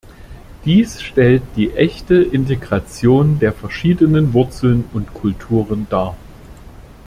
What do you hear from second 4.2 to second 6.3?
Wurzeln und Kulturen dar.